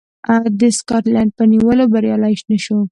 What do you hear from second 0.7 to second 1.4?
سکاټلنډ